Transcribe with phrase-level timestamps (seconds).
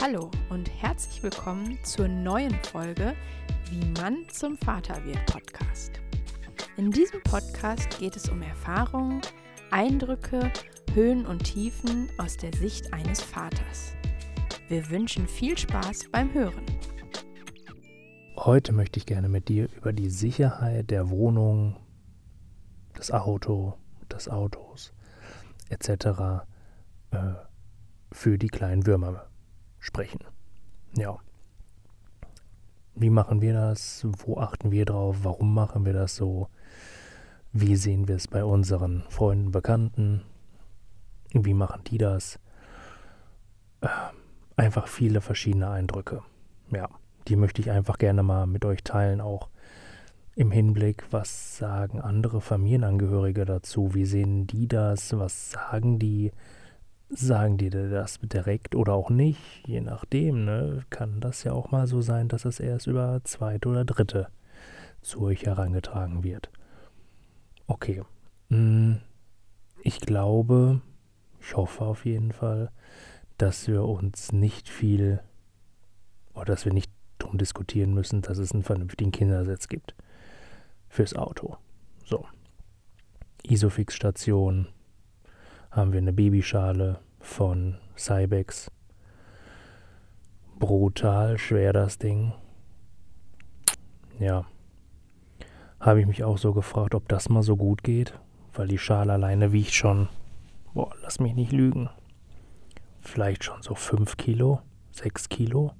[0.00, 3.16] Hallo und herzlich willkommen zur neuen Folge
[3.68, 6.00] Wie Mann zum Vater wird Podcast.
[6.76, 9.20] In diesem Podcast geht es um Erfahrungen,
[9.72, 10.52] Eindrücke,
[10.94, 13.94] Höhen und Tiefen aus der Sicht eines Vaters.
[14.68, 16.64] Wir wünschen viel Spaß beim Hören.
[18.36, 21.76] Heute möchte ich gerne mit dir über die Sicherheit der Wohnung,
[22.96, 23.74] des Auto,
[24.12, 24.92] des Autos
[25.70, 26.44] etc.
[27.10, 27.34] Äh,
[28.12, 29.28] für die kleinen Würmer
[29.88, 30.20] sprechen.
[30.96, 31.18] Ja.
[32.94, 34.06] Wie machen wir das?
[34.24, 35.18] Wo achten wir drauf?
[35.22, 36.48] Warum machen wir das so?
[37.52, 40.22] Wie sehen wir es bei unseren Freunden, Bekannten?
[41.32, 42.38] Wie machen die das?
[43.80, 43.88] Äh,
[44.56, 46.22] einfach viele verschiedene Eindrücke.
[46.70, 46.88] Ja,
[47.28, 49.48] die möchte ich einfach gerne mal mit euch teilen, auch
[50.34, 53.94] im Hinblick, was sagen andere Familienangehörige dazu?
[53.94, 55.16] Wie sehen die das?
[55.18, 56.32] Was sagen die?
[57.10, 59.66] Sagen die das direkt oder auch nicht?
[59.66, 60.84] Je nachdem, ne?
[60.90, 64.28] Kann das ja auch mal so sein, dass es erst über zweite oder dritte
[65.00, 66.50] zu euch herangetragen wird.
[67.66, 68.02] Okay.
[68.50, 69.00] Hm,
[69.82, 70.82] ich glaube,
[71.40, 72.70] ich hoffe auf jeden Fall,
[73.38, 75.20] dass wir uns nicht viel
[76.34, 79.94] oder dass wir nicht darum diskutieren müssen, dass es einen vernünftigen Kindersitz gibt
[80.88, 81.56] fürs Auto.
[82.04, 82.26] So.
[83.44, 84.68] Isofix-Station
[85.70, 88.70] haben wir eine Babyschale von Cybex.
[90.58, 92.32] Brutal schwer das Ding.
[94.18, 94.44] Ja
[95.80, 98.18] habe ich mich auch so gefragt, ob das mal so gut geht,
[98.52, 100.08] weil die Schale alleine wiegt schon,
[100.74, 101.88] boah, lass mich nicht lügen,
[103.00, 104.60] vielleicht schon so 5 Kilo,
[104.92, 105.72] 6 Kilo.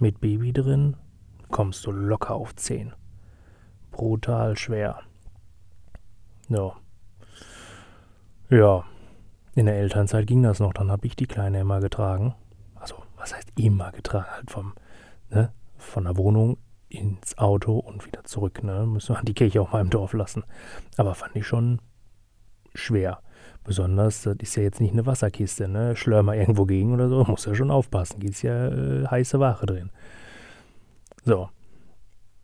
[0.00, 0.96] Mit Baby drin
[1.50, 2.94] kommst du locker auf 10.
[3.90, 5.02] Brutal schwer.
[6.48, 6.72] Ja.
[8.48, 8.84] Ja.
[9.54, 12.34] In der Elternzeit ging das noch, dann habe ich die Kleine immer getragen.
[12.76, 14.30] Also, was heißt immer getragen?
[14.30, 14.74] Halt vom,
[15.28, 18.62] ne, von der Wohnung ins Auto und wieder zurück.
[18.62, 18.86] Ne?
[18.86, 20.44] Müssen wir die Kirche auch mal im Dorf lassen.
[20.96, 21.80] Aber fand ich schon
[22.74, 23.20] schwer.
[23.64, 25.94] Besonders, das ist ja jetzt nicht eine Wasserkiste, ne?
[25.94, 28.20] Schlör mal irgendwo gegen oder so, muss ja schon aufpassen.
[28.20, 29.90] Geht ja äh, heiße Ware drin.
[31.24, 31.48] So.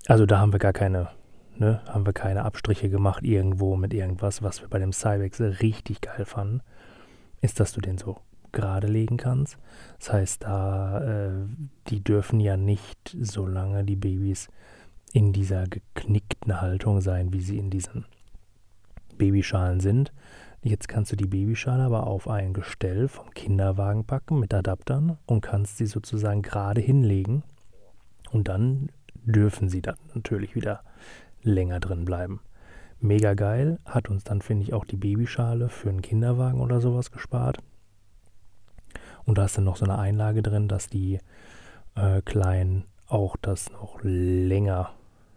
[0.07, 1.09] Also da haben wir gar keine,
[1.57, 6.01] ne, haben wir keine Abstriche gemacht irgendwo mit irgendwas, was wir bei dem Cybex richtig
[6.01, 6.61] geil fanden,
[7.41, 8.19] ist, dass du den so
[8.53, 9.59] gerade legen kannst.
[9.99, 11.31] Das heißt, da, äh,
[11.89, 14.49] die dürfen ja nicht, solange die Babys
[15.13, 18.07] in dieser geknickten Haltung sein, wie sie in diesen
[19.17, 20.13] Babyschalen sind.
[20.63, 25.43] Jetzt kannst du die Babyschale aber auf ein Gestell vom Kinderwagen packen mit Adaptern und
[25.43, 27.45] kannst sie sozusagen gerade hinlegen.
[28.33, 28.91] Und dann
[29.25, 30.83] dürfen sie dann natürlich wieder
[31.43, 32.41] länger drin bleiben.
[33.01, 37.11] Mega geil, hat uns dann, finde ich, auch die Babyschale für einen Kinderwagen oder sowas
[37.11, 37.59] gespart.
[39.25, 41.19] Und da ist dann noch so eine Einlage drin, dass die
[41.95, 44.91] äh, Kleinen auch das noch länger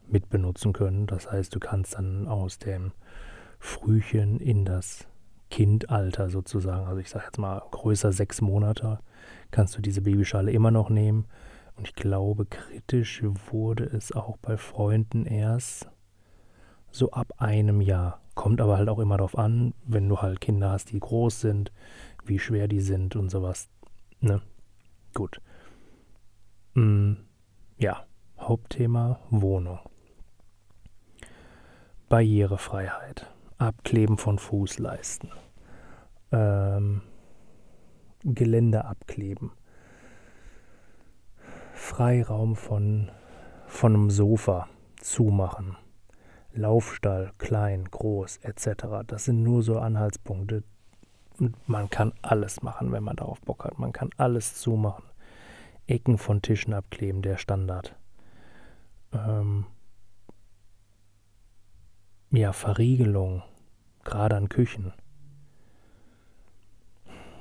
[0.08, 1.08] mitbenutzen können.
[1.08, 2.92] Das heißt, du kannst dann aus dem
[3.60, 5.06] Frühchen in das
[5.50, 9.00] Kindalter sozusagen, also ich sage jetzt mal größer sechs Monate,
[9.52, 11.26] kannst du diese Babyschale immer noch nehmen.
[11.76, 15.90] Und ich glaube, kritisch wurde es auch bei Freunden erst
[16.92, 18.22] so ab einem Jahr.
[18.36, 21.72] Kommt aber halt auch immer darauf an, wenn du halt Kinder hast, die groß sind,
[22.26, 23.70] wie schwer die sind und sowas.
[24.22, 24.42] Ne?
[25.14, 25.42] Gut.
[26.74, 27.14] Mm,
[27.78, 28.06] ja,
[28.40, 29.80] Hauptthema Wohnung.
[32.08, 33.28] Barrierefreiheit.
[33.58, 35.32] Abkleben von Fußleisten.
[36.32, 37.02] Ähm,
[38.24, 39.52] Gelände abkleben.
[41.74, 43.12] Freiraum von,
[43.68, 44.68] von einem Sofa
[45.02, 45.76] zumachen.
[46.54, 49.06] Laufstall, klein, groß, etc.
[49.06, 50.64] Das sind nur so Anhaltspunkte,
[51.68, 53.80] man kann alles machen, wenn man darauf Bock hat.
[53.80, 55.06] Man kann alles zumachen.
[55.88, 57.96] Ecken von Tischen abkleben, der Standard.
[59.14, 59.66] Ähm
[62.32, 63.42] ja, Verriegelung,
[64.04, 64.94] gerade an Küchen.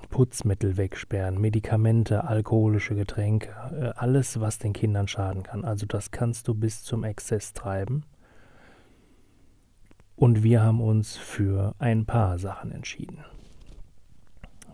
[0.09, 5.67] Putzmittel wegsperren, Medikamente, alkoholische Getränke, äh, alles, was den Kindern schaden kann.
[5.67, 8.05] Also das kannst du bis zum Exzess treiben.
[10.19, 13.25] Und wir haben uns für ein paar Sachen entschieden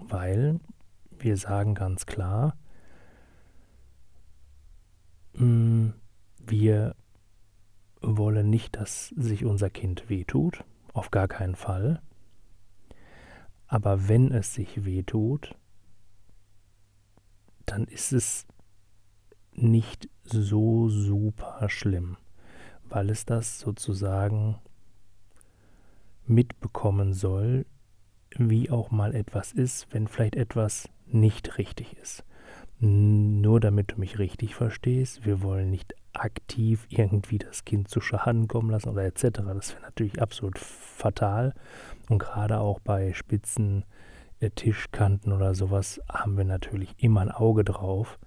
[0.09, 0.61] weil
[1.19, 2.57] wir sagen ganz klar,
[5.35, 5.91] mm,
[6.39, 6.95] wir
[8.01, 12.03] wollen nicht, dass sich unser Kind wehtut, auf gar keinen Fall.
[13.67, 15.55] Aber wenn es sich wehtut,
[17.65, 18.47] dann ist es
[19.53, 22.19] nicht so super schlimm,
[22.85, 24.61] weil es das sozusagen
[26.27, 27.67] mitbekommen soll,
[28.37, 32.25] wie auch mal etwas ist, wenn vielleicht etwas nicht richtig ist.
[32.81, 38.49] Nur damit du mich richtig verstehst, wir wollen nicht aktiv irgendwie das Kind zu Schaden
[38.49, 39.23] kommen lassen oder etc.
[39.55, 41.55] Das wäre natürlich absolut fatal.
[42.09, 43.85] Und gerade auch bei spitzen
[44.41, 48.19] äh, Tischkanten oder sowas haben wir natürlich immer ein Auge drauf.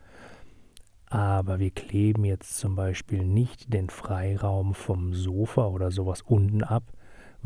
[1.09, 6.83] Aber wir kleben jetzt zum Beispiel nicht den Freiraum vom Sofa oder sowas unten ab,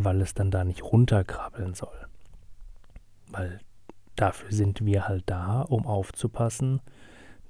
[0.03, 2.07] weil es dann da nicht runterkrabbeln soll.
[3.29, 3.59] Weil
[4.15, 6.81] dafür sind wir halt da, um aufzupassen,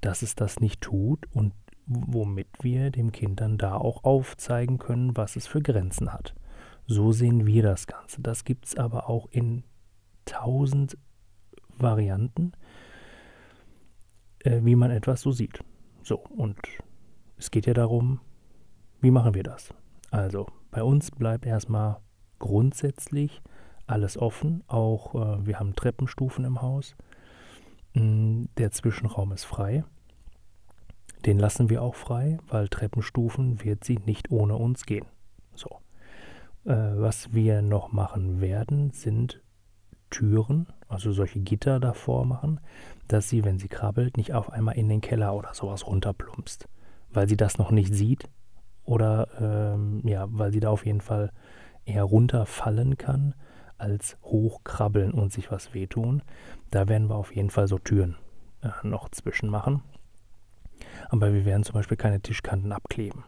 [0.00, 1.52] dass es das nicht tut und
[1.86, 6.34] womit wir dem Kind dann da auch aufzeigen können, was es für Grenzen hat.
[6.86, 8.20] So sehen wir das Ganze.
[8.22, 9.64] Das gibt es aber auch in
[10.24, 10.96] tausend
[11.76, 12.52] Varianten,
[14.40, 15.62] äh, wie man etwas so sieht.
[16.02, 16.58] So, und
[17.36, 18.20] es geht ja darum,
[19.00, 19.74] wie machen wir das?
[20.10, 22.00] Also, bei uns bleibt erstmal
[22.42, 23.40] grundsätzlich
[23.86, 24.62] alles offen.
[24.66, 26.94] Auch äh, wir haben Treppenstufen im Haus.
[27.94, 29.84] Mm, der Zwischenraum ist frei.
[31.24, 35.06] Den lassen wir auch frei, weil Treppenstufen wird sie nicht ohne uns gehen.
[35.54, 35.78] So.
[36.64, 39.40] Äh, was wir noch machen werden, sind
[40.10, 42.60] Türen, also solche Gitter davor machen,
[43.08, 46.68] dass sie, wenn sie krabbelt, nicht auf einmal in den Keller oder sowas runterplumpst,
[47.10, 48.28] weil sie das noch nicht sieht
[48.84, 51.30] oder ähm, ja, weil sie da auf jeden Fall
[51.84, 53.34] eher runterfallen kann,
[53.78, 56.22] als hochkrabbeln und sich was wehtun.
[56.70, 58.16] Da werden wir auf jeden Fall so Türen
[58.62, 59.82] äh, noch zwischen machen.
[61.08, 63.24] Aber wir werden zum Beispiel keine Tischkanten abkleben.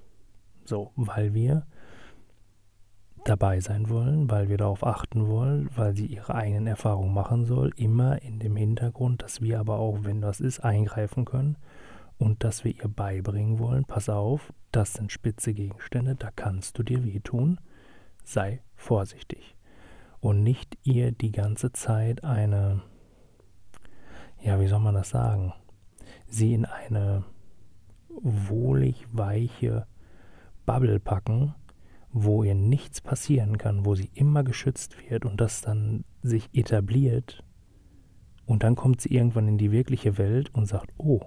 [0.64, 1.66] So, weil wir
[3.24, 7.72] dabei sein wollen, weil wir darauf achten wollen, weil sie ihre eigenen Erfahrungen machen soll,
[7.76, 11.56] immer in dem Hintergrund, dass wir aber auch, wenn das ist, eingreifen können
[12.18, 16.82] und dass wir ihr beibringen wollen, pass auf, das sind spitze Gegenstände, da kannst du
[16.82, 17.58] dir wehtun,
[18.24, 19.56] sei vorsichtig.
[20.20, 22.82] Und nicht ihr die ganze Zeit eine,
[24.42, 25.52] ja, wie soll man das sagen,
[26.26, 27.24] sie in eine
[28.08, 29.86] wohlig weiche
[30.66, 31.54] Bubble packen,
[32.10, 37.44] wo ihr nichts passieren kann, wo sie immer geschützt wird und das dann sich etabliert
[38.46, 41.20] und dann kommt sie irgendwann in die wirkliche Welt und sagt, oh,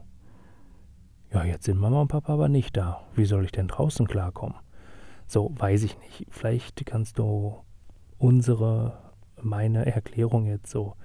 [1.32, 3.02] ja, jetzt sind Mama und Papa aber nicht da.
[3.16, 4.56] Wie soll ich denn draußen klarkommen?
[5.28, 6.28] So, weiß ich nicht.
[6.30, 7.58] Vielleicht kannst du
[8.18, 8.98] unsere,
[9.42, 10.96] meine Erklärung jetzt so,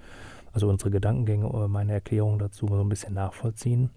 [0.52, 3.90] also unsere Gedankengänge oder meine Erklärung dazu so ein bisschen nachvollziehen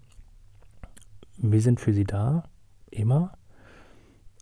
[1.36, 2.44] wir sind für sie da,
[2.90, 3.36] immer.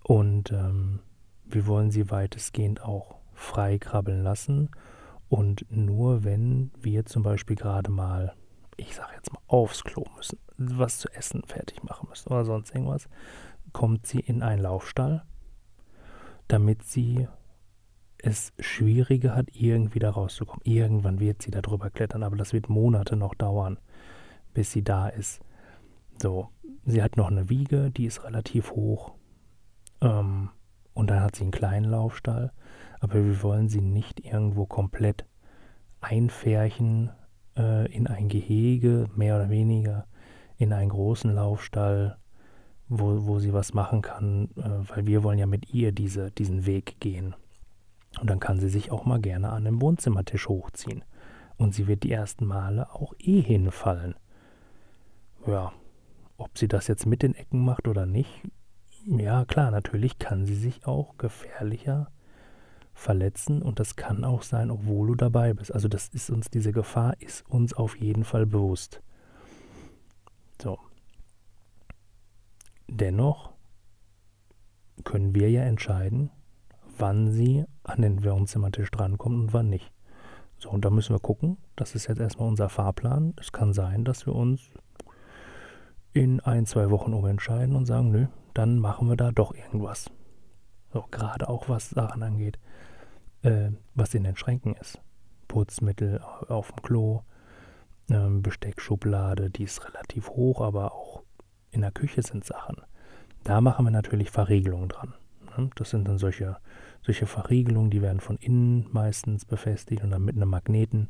[0.03, 1.01] Und ähm,
[1.45, 4.71] wir wollen sie weitestgehend auch frei krabbeln lassen.
[5.29, 8.35] Und nur wenn wir zum Beispiel gerade mal,
[8.77, 12.75] ich sage jetzt mal, aufs Klo müssen, was zu essen fertig machen müssen oder sonst
[12.75, 13.09] irgendwas,
[13.73, 15.25] kommt sie in einen Laufstall,
[16.49, 17.29] damit sie
[18.19, 20.63] es schwieriger hat, irgendwie da rauszukommen.
[20.65, 23.79] Irgendwann wird sie da drüber klettern, aber das wird Monate noch dauern,
[24.55, 25.41] bis sie da ist.
[26.21, 26.49] So,
[26.87, 29.15] Sie hat noch eine Wiege, die ist relativ hoch.
[30.03, 30.51] Ähm,
[30.93, 32.53] und dann hat sie einen kleinen Laufstall.
[33.01, 35.25] Aber wir wollen sie nicht irgendwo komplett
[36.01, 37.11] einfärchen
[37.57, 40.07] äh, in ein Gehege, mehr oder weniger,
[40.59, 42.19] in einen großen Laufstall,
[42.99, 46.67] wo, wo sie was machen kann, äh, weil wir wollen ja mit ihr diese, diesen
[46.67, 47.35] Weg gehen.
[48.21, 51.05] Und dann kann sie sich auch mal gerne an den Wohnzimmertisch hochziehen.
[51.57, 54.15] Und sie wird die ersten Male auch eh hinfallen.
[55.47, 55.73] Ja,
[56.37, 58.43] ob sie das jetzt mit den Ecken macht oder nicht,
[59.07, 62.11] ja klar, natürlich kann sie sich auch gefährlicher
[62.95, 65.75] verletzen und das kann auch sein, obwohl du dabei bist.
[65.75, 69.03] Also das ist uns, diese Gefahr ist uns auf jeden Fall bewusst.
[70.63, 70.79] So.
[72.89, 73.53] Dennoch
[75.05, 76.31] können wir ja entscheiden,
[76.99, 79.93] wann sie an den Wohnzimmertisch drankommt und wann nicht.
[80.59, 81.59] So, und da müssen wir gucken.
[81.77, 83.35] Das ist jetzt erstmal unser Fahrplan.
[83.39, 84.71] Es kann sein, dass wir uns
[86.13, 90.11] in ein, zwei Wochen umentscheiden und sagen, nö, dann machen wir da doch irgendwas.
[90.93, 92.59] So, gerade auch was Sachen angeht,
[93.43, 95.01] äh, was in den Schränken ist.
[95.49, 97.23] Putzmittel auf dem Klo,
[98.09, 101.25] äh, Besteckschublade, die ist relativ hoch, aber auch
[101.75, 102.77] in der Küche sind Sachen.
[103.43, 105.15] Da machen wir natürlich Verriegelungen dran.
[105.57, 105.71] Ne?
[105.77, 106.57] Das sind dann solche,
[107.03, 111.09] solche Verriegelungen, die werden von innen meistens befestigt und dann mit einem Magneten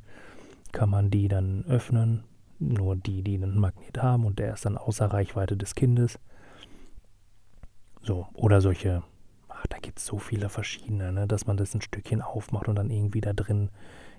[0.72, 2.24] kann man die dann öffnen,
[2.58, 6.18] nur die, die einen Magnet haben und der ist dann außer Reichweite des Kindes.
[8.02, 9.02] So, oder solche,
[9.48, 12.76] ach, da gibt es so viele verschiedene, ne, dass man das ein Stückchen aufmacht und
[12.76, 13.70] dann irgendwie da drin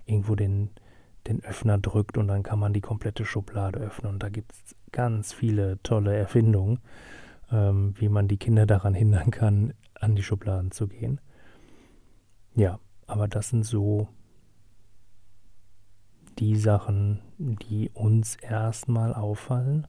[0.05, 0.69] irgendwo den,
[1.27, 4.13] den Öffner drückt und dann kann man die komplette Schublade öffnen.
[4.13, 6.79] Und da gibt es ganz viele tolle Erfindungen,
[7.51, 11.20] ähm, wie man die Kinder daran hindern kann, an die Schubladen zu gehen.
[12.55, 14.08] Ja, aber das sind so
[16.39, 19.88] die Sachen, die uns erstmal auffallen.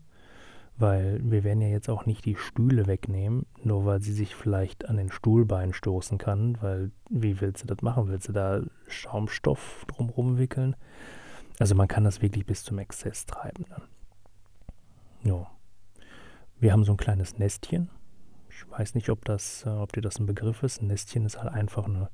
[0.79, 4.91] Weil wir werden ja jetzt auch nicht die Stühle wegnehmen, nur weil sie sich vielleicht
[4.91, 8.09] an den Stuhlbein stoßen kann, weil wie willst du das machen?
[8.09, 10.77] Willst du da Schaumstoff drumherum wickeln?
[11.59, 13.65] Also man kann das wirklich bis zum Exzess treiben.
[15.25, 15.51] Ja.
[16.59, 17.91] Wir haben so ein kleines Nestchen.
[18.49, 20.81] Ich weiß nicht, ob das, äh, ob dir das ein Begriff ist.
[20.81, 22.11] Ein Nestchen ist halt einfach eine,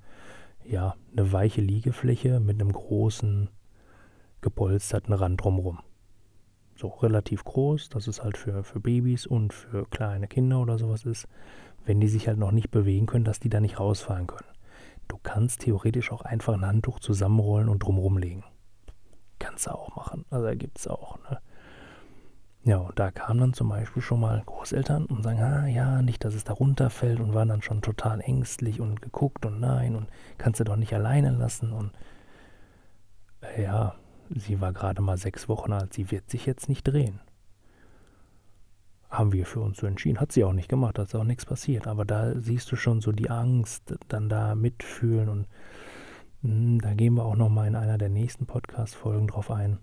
[0.65, 3.51] ja, eine weiche Liegefläche mit einem großen
[4.41, 5.81] gepolsterten Rand drumherum
[6.83, 11.05] so relativ groß, dass es halt für, für Babys und für kleine Kinder oder sowas
[11.05, 11.29] ist,
[11.85, 14.49] wenn die sich halt noch nicht bewegen können, dass die da nicht rausfallen können.
[15.07, 18.45] Du kannst theoretisch auch einfach ein Handtuch zusammenrollen und drumherum legen.
[19.43, 20.25] Kannst du auch machen.
[20.31, 21.19] Also da gibt es auch.
[21.29, 21.39] Ne?
[22.65, 26.25] Ja, und da kamen dann zum Beispiel schon mal Großeltern und sagen, ah ja, nicht,
[26.25, 30.07] dass es da runterfällt und waren dann schon total ängstlich und geguckt und nein und
[30.39, 31.91] kannst du doch nicht alleine lassen und
[33.41, 33.97] äh, ja,
[34.35, 37.21] Sie war gerade mal sechs Wochen alt, sie wird sich jetzt nicht drehen.
[39.11, 40.21] Haben wir für uns so entschieden.
[40.21, 41.87] Hat sie auch nicht gemacht, ist auch nichts passiert.
[41.87, 45.47] Aber da siehst du schon so die Angst, dann da mitfühlen und
[46.43, 49.79] da gehen wir auch nochmal in einer der nächsten Podcast-Folgen drauf ein,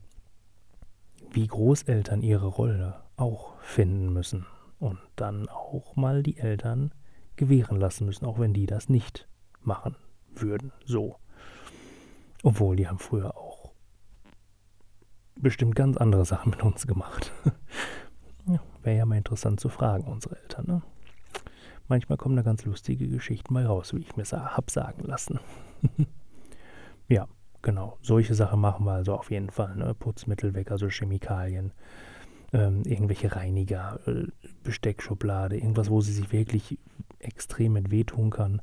[1.31, 4.45] wie Großeltern ihre Rolle auch finden müssen
[4.77, 6.91] und dann auch mal die Eltern
[7.37, 9.29] gewähren lassen müssen, auch wenn die das nicht
[9.61, 9.95] machen
[10.35, 10.73] würden.
[10.83, 11.15] So.
[12.43, 13.71] Obwohl, die haben früher auch
[15.35, 17.31] bestimmt ganz andere Sachen mit uns gemacht.
[18.47, 20.65] ja, Wäre ja mal interessant zu fragen, unsere Eltern.
[20.67, 20.81] Ne?
[21.87, 25.39] Manchmal kommen da ganz lustige Geschichten mal raus, wie ich mir hab sagen lassen.
[27.09, 27.27] ja,
[27.61, 27.97] genau.
[28.01, 29.75] Solche Sachen machen wir also auf jeden Fall.
[29.75, 29.93] Ne?
[29.93, 31.73] Putzmittel weg, also Chemikalien,
[32.53, 34.27] ähm, irgendwelche Reiniger, äh,
[34.63, 36.79] Besteckschublade, irgendwas, wo sie sich wirklich
[37.17, 38.61] extrem mit wehtun kann.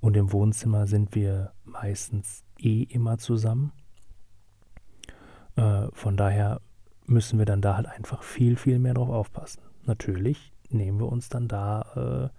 [0.00, 3.72] Und im Wohnzimmer sind wir meistens eh immer zusammen.
[5.56, 6.60] Äh, von daher
[7.06, 9.62] müssen wir dann da halt einfach viel, viel mehr drauf aufpassen.
[9.84, 12.30] Natürlich nehmen wir uns dann da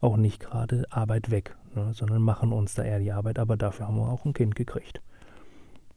[0.00, 3.56] äh, auch nicht gerade Arbeit weg, ne, sondern machen uns da eher die Arbeit, aber
[3.56, 5.00] dafür haben wir auch ein Kind gekriegt.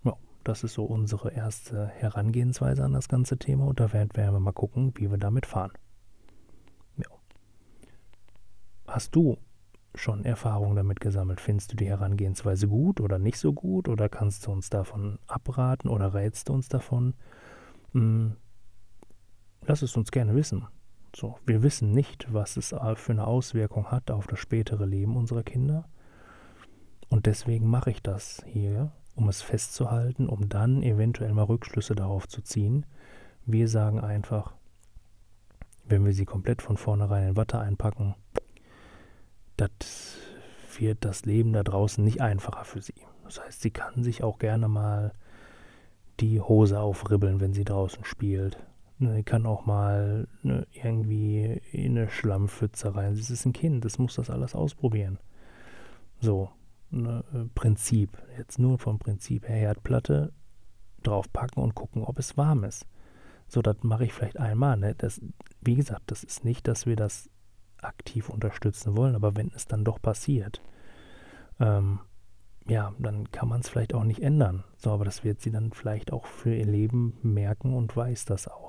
[0.04, 4.40] Ja, das ist so unsere erste Herangehensweise an das ganze Thema und da werden wir
[4.40, 5.72] mal gucken, wie wir damit fahren.
[6.98, 7.10] Ja.
[8.88, 9.38] Hast du
[10.00, 11.42] schon Erfahrung damit gesammelt.
[11.42, 15.90] Findest du die Herangehensweise gut oder nicht so gut oder kannst du uns davon abraten
[15.90, 17.14] oder rätst du uns davon?
[17.94, 18.36] Hm,
[19.66, 20.68] lass es uns gerne wissen.
[21.20, 25.42] So, wir wissen nicht, was es für eine Auswirkung hat auf das spätere Leben unserer
[25.42, 25.90] Kinder.
[27.10, 32.28] Und deswegen mache ich das hier, um es festzuhalten, um dann eventuell mal Rückschlüsse darauf
[32.28, 32.86] zu ziehen.
[33.48, 34.54] Wir sagen einfach,
[35.86, 38.14] wenn wir sie komplett von vornherein in Watte einpacken,
[39.56, 40.18] das
[40.78, 43.08] wird das Leben da draußen nicht einfacher für sie.
[43.24, 45.14] Das heißt, sie kann sich auch gerne mal
[46.20, 48.60] die Hose aufribbeln, wenn sie draußen spielt.
[49.00, 53.16] Ne, kann auch mal ne, irgendwie in eine Schlammpfütze rein.
[53.16, 55.20] Sie ist ein Kind, das muss das alles ausprobieren.
[56.20, 56.50] So,
[56.90, 57.24] ne,
[57.54, 58.18] Prinzip.
[58.38, 60.34] Jetzt nur vom Prinzip her Herdplatte
[61.04, 62.88] draufpacken und gucken, ob es warm ist.
[63.48, 64.78] So, das mache ich vielleicht einmal.
[64.78, 64.96] Ne?
[64.96, 65.22] Das,
[65.62, 67.30] wie gesagt, das ist nicht, dass wir das
[67.82, 70.62] aktiv unterstützen wollen, aber wenn es dann doch passiert,
[71.60, 72.00] ähm,
[72.68, 74.64] ja, dann kann man es vielleicht auch nicht ändern.
[74.76, 78.48] So, aber das wird sie dann vielleicht auch für ihr Leben merken und weiß das
[78.48, 78.67] auch.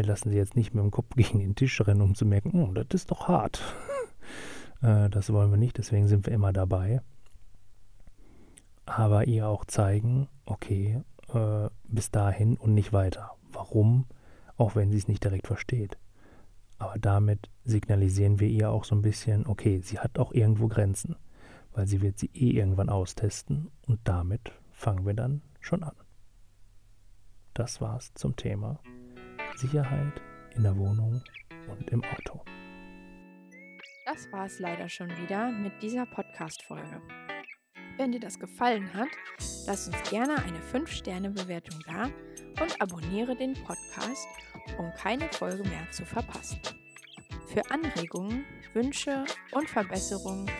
[0.00, 2.54] Wir lassen sie jetzt nicht mit dem Kopf gegen den Tisch rennen, um zu merken,
[2.54, 3.62] oh, das ist doch hart.
[4.80, 7.02] äh, das wollen wir nicht, deswegen sind wir immer dabei.
[8.86, 11.02] Aber ihr auch zeigen, okay,
[11.34, 13.32] äh, bis dahin und nicht weiter.
[13.52, 14.06] Warum?
[14.56, 15.98] Auch wenn sie es nicht direkt versteht.
[16.78, 21.16] Aber damit signalisieren wir ihr auch so ein bisschen, okay, sie hat auch irgendwo Grenzen,
[21.74, 25.94] weil sie wird sie eh irgendwann austesten und damit fangen wir dann schon an.
[27.52, 28.80] Das war's zum Thema
[29.60, 30.22] Sicherheit
[30.56, 31.22] in der Wohnung
[31.68, 32.42] und im Auto.
[34.06, 37.02] Das war's leider schon wieder mit dieser Podcast-Folge.
[37.98, 39.10] Wenn dir das gefallen hat,
[39.66, 42.04] lass uns gerne eine 5-Sterne-Bewertung da
[42.62, 44.26] und abonniere den Podcast,
[44.78, 46.58] um keine Folge mehr zu verpassen.
[47.48, 50.50] Für Anregungen, Wünsche und Verbesserungen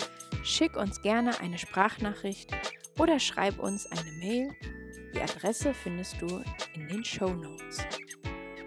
[0.45, 2.55] schick uns gerne eine Sprachnachricht
[2.99, 4.55] oder schreib uns eine Mail.
[5.15, 7.79] Die Adresse findest du in den Show Notes.